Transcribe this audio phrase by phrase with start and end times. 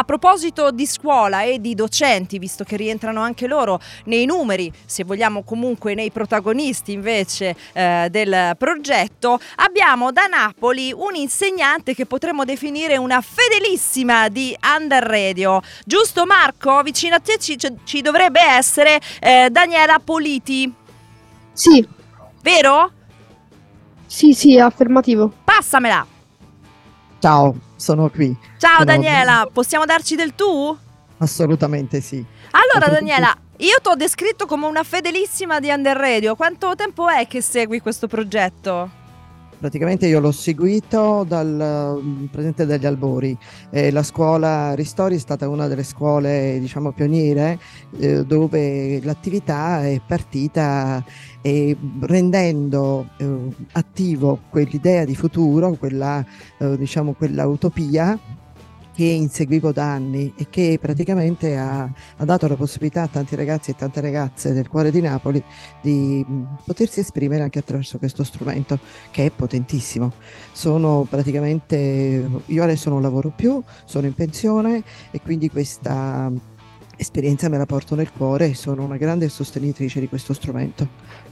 [0.00, 5.04] A proposito di scuola e di docenti, visto che rientrano anche loro nei numeri, se
[5.04, 12.46] vogliamo comunque nei protagonisti invece eh, del progetto, abbiamo da Napoli un insegnante che potremmo
[12.46, 15.60] definire una fedelissima di Under Radio.
[15.84, 16.80] Giusto Marco?
[16.80, 20.72] Vicino a te ci, ci dovrebbe essere eh, Daniela Politi.
[21.52, 21.86] Sì.
[22.40, 22.90] Vero?
[24.06, 25.30] Sì, sì, affermativo.
[25.44, 26.06] Passamela.
[27.20, 28.34] Ciao, sono qui.
[28.56, 28.84] Ciao sono...
[28.86, 30.76] Daniela, possiamo darci del tu?
[31.18, 32.24] Assolutamente sì.
[32.52, 36.34] Allora Daniela, io ti ho descritto come una fedelissima di Under Radio.
[36.34, 38.99] Quanto tempo è che segui questo progetto?
[39.60, 43.36] Praticamente io l'ho seguito dal mm, presente dagli albori.
[43.68, 47.58] Eh, la scuola Ristori è stata una delle scuole, diciamo, pioniere
[47.98, 51.04] eh, dove l'attività è partita
[51.42, 53.10] eh, rendendo
[53.72, 56.24] attivo quell'idea di futuro, quella,
[56.56, 58.18] eh, diciamo, quella utopia
[58.94, 63.70] che inseguivo da anni e che praticamente ha, ha, dato la possibilità a tanti ragazzi
[63.70, 65.42] e tante ragazze del cuore di Napoli
[65.80, 66.24] di
[66.64, 68.78] potersi esprimere anche attraverso questo strumento
[69.10, 70.12] che è potentissimo.
[70.52, 76.30] Sono praticamente, io adesso non lavoro più, sono in pensione e quindi questa
[76.96, 81.29] esperienza me la porto nel cuore e sono una grande sostenitrice di questo strumento.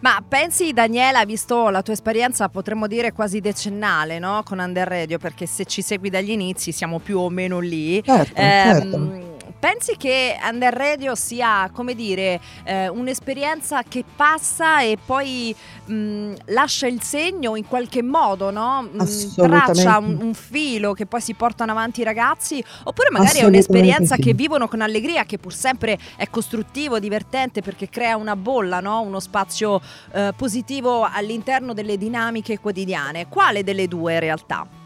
[0.00, 4.42] Ma pensi Daniela, visto la tua esperienza potremmo dire quasi decennale no?
[4.44, 8.02] con Under Radio, perché se ci segui dagli inizi siamo più o meno lì.
[8.02, 14.98] Certo, ehm, certo pensi che Under Radio sia, come dire, eh, un'esperienza che passa e
[15.04, 18.88] poi mh, lascia il segno in qualche modo, no?
[18.90, 22.62] Mh, traccia un, un, filo che poi si portano avanti i ragazzi?
[22.84, 24.22] Oppure magari è un'esperienza sì.
[24.22, 29.00] che vivono con allegria, che pur sempre è costruttivo, divertente, perché crea una bolla, no?
[29.00, 29.80] uno spazio
[30.12, 33.28] eh, positivo all'interno delle dinamiche quotidiane.
[33.28, 34.79] Quale delle due in realtà?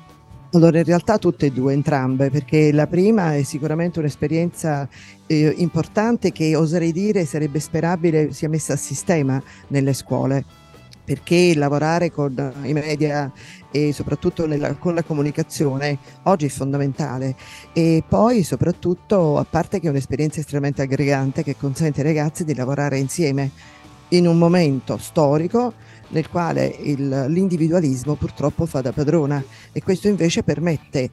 [0.55, 4.89] Allora, in realtà tutte e due, entrambe, perché la prima è sicuramente un'esperienza
[5.27, 10.45] eh, importante che oserei dire sarebbe sperabile sia messa a sistema nelle scuole,
[11.05, 13.33] perché lavorare con i media
[13.73, 17.35] e soprattutto nella, con la comunicazione oggi è fondamentale.
[17.73, 22.55] E poi soprattutto a parte che è un'esperienza estremamente aggregante che consente ai ragazzi di
[22.55, 23.51] lavorare insieme
[24.11, 25.73] in un momento storico
[26.09, 29.43] nel quale il, l'individualismo purtroppo fa da padrona
[29.73, 31.11] e questo invece permette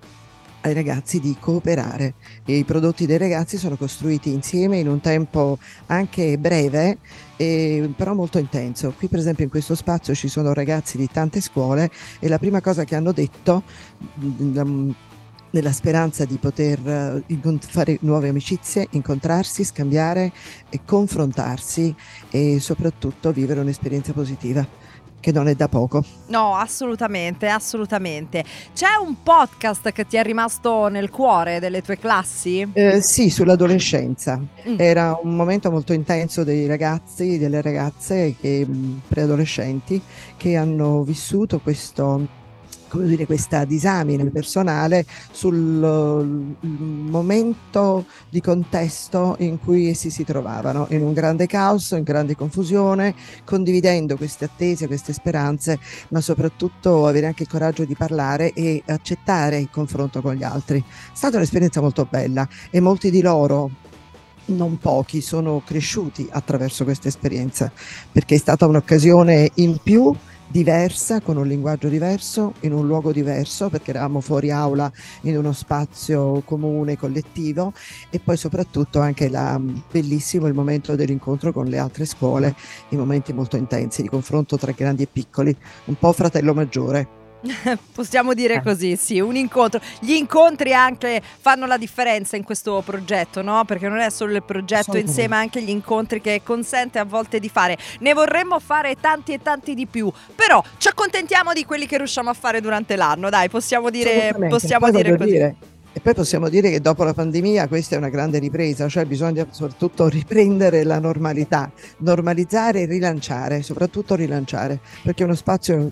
[0.62, 2.14] ai ragazzi di cooperare
[2.46, 5.58] e i prodotti dei ragazzi sono costruiti insieme in un tempo
[5.88, 7.00] anche breve
[7.36, 8.94] e, però molto intenso.
[8.96, 12.62] Qui per esempio in questo spazio ci sono ragazzi di tante scuole e la prima
[12.62, 13.64] cosa che hanno detto
[15.52, 20.32] nella speranza di poter uh, fare nuove amicizie, incontrarsi, scambiare
[20.70, 21.94] e confrontarsi
[22.30, 24.66] e soprattutto vivere un'esperienza positiva
[25.22, 26.04] che non è da poco.
[26.28, 28.44] No, assolutamente, assolutamente.
[28.74, 32.68] C'è un podcast che ti è rimasto nel cuore delle tue classi?
[32.74, 34.42] Eh, sì, sull'adolescenza.
[34.68, 34.76] Mm.
[34.78, 38.68] Era un momento molto intenso dei ragazzi, delle ragazze che,
[39.08, 40.02] preadolescenti
[40.36, 42.40] che hanno vissuto questo
[42.92, 45.56] come dire, questa disamina personale sul
[46.60, 53.16] momento di contesto in cui essi si trovavano, in un grande caos, in grande confusione,
[53.46, 55.80] condividendo queste attese, queste speranze,
[56.10, 60.80] ma soprattutto avere anche il coraggio di parlare e accettare il confronto con gli altri.
[60.80, 63.72] È stata un'esperienza molto bella e molti di loro
[64.46, 67.72] non pochi sono cresciuti attraverso questa esperienza
[68.12, 70.14] perché è stata un'occasione in più
[70.52, 74.92] diversa, con un linguaggio diverso, in un luogo diverso, perché eravamo fuori aula
[75.22, 77.74] in uno spazio comune, collettivo,
[78.10, 82.56] e poi soprattutto anche la, bellissimo il momento dell'incontro con le altre scuole,
[82.90, 87.21] i momenti molto intensi di confronto tra grandi e piccoli, un po' fratello maggiore.
[87.94, 89.80] Possiamo dire così, sì, un incontro.
[90.00, 93.64] Gli incontri anche fanno la differenza in questo progetto, no?
[93.66, 97.50] Perché non è solo il progetto insieme, anche gli incontri che consente a volte di
[97.50, 97.78] fare.
[98.00, 102.30] Ne vorremmo fare tanti e tanti di più, però ci accontentiamo di quelli che riusciamo
[102.30, 105.30] a fare durante l'anno, dai, possiamo dire, possiamo dire così.
[105.32, 105.56] Dire,
[105.94, 109.46] e poi possiamo dire che dopo la pandemia questa è una grande ripresa, cioè bisogna
[109.50, 115.92] soprattutto riprendere la normalità, normalizzare e rilanciare, soprattutto rilanciare, perché è uno spazio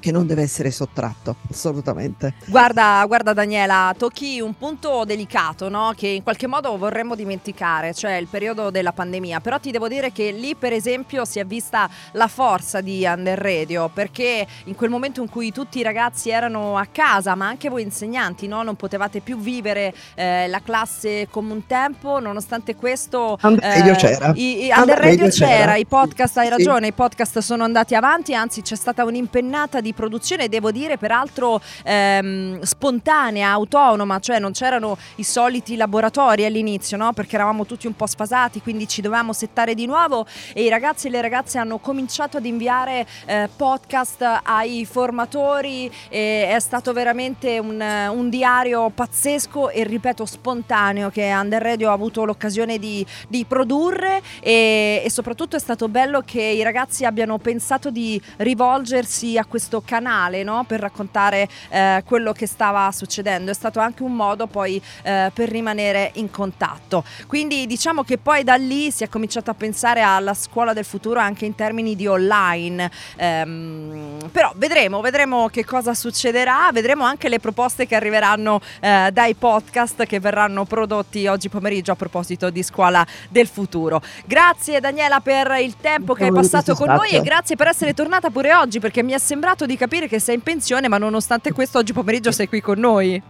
[0.00, 2.34] che non deve essere sottratto, assolutamente.
[2.46, 5.92] Guarda, guarda Daniela, tocchi un punto delicato, no?
[5.94, 9.40] Che in qualche modo vorremmo dimenticare, cioè il periodo della pandemia.
[9.40, 13.38] Però ti devo dire che lì, per esempio, si è vista la forza di Under
[13.38, 17.68] Radio, perché in quel momento in cui tutti i ragazzi erano a casa, ma anche
[17.68, 18.62] voi insegnanti, no?
[18.62, 23.38] Non potevate più vivere eh, la classe come un tempo, nonostante questo...
[23.42, 24.32] Under eh, Radio c'era.
[24.34, 26.88] I, i Under Radio c'era, c'era, i podcast, hai ragione, sì.
[26.88, 31.60] i podcast sono andati avanti, anzi c'è stata un'impennata di di produzione, devo dire peraltro
[31.84, 37.12] ehm, spontanea, autonoma, cioè non c'erano i soliti laboratori all'inizio, no?
[37.12, 41.08] perché eravamo tutti un po' sfasati, quindi ci dovevamo settare di nuovo e i ragazzi
[41.08, 47.80] e le ragazze hanno cominciato ad inviare eh, podcast ai formatori è stato veramente un,
[47.80, 54.22] un diario pazzesco e ripeto spontaneo che Under Radio ha avuto l'occasione di, di produrre
[54.40, 59.79] e, e soprattutto è stato bello che i ragazzi abbiano pensato di rivolgersi a questo
[59.80, 60.64] canale no?
[60.66, 63.50] per raccontare eh, quello che stava succedendo.
[63.50, 67.04] È stato anche un modo poi eh, per rimanere in contatto.
[67.26, 71.20] Quindi diciamo che poi da lì si è cominciato a pensare alla scuola del futuro
[71.20, 72.90] anche in termini di online.
[73.16, 79.34] Ehm, però vedremo, vedremo che cosa succederà, vedremo anche le proposte che arriveranno eh, dai
[79.34, 84.02] podcast che verranno prodotti oggi pomeriggio a proposito di scuola del futuro.
[84.24, 88.30] Grazie Daniela per il tempo che hai passato con noi e grazie per essere tornata
[88.30, 91.78] pure oggi perché mi è sembrato di capire che sei in pensione ma nonostante questo
[91.78, 93.22] oggi pomeriggio sei qui con noi.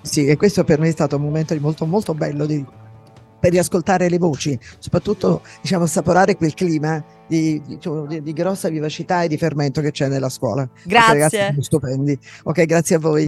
[0.00, 2.64] Sì, e questo per me è stato un momento molto molto bello di,
[3.38, 9.22] per riascoltare le voci, soprattutto diciamo assaporare quel clima di, diciamo, di, di, grossa vivacità
[9.22, 10.68] e di fermento che c'è nella scuola.
[10.84, 11.12] Grazie.
[11.12, 12.18] Ragazzi stupendi.
[12.44, 13.26] Ok, grazie a voi.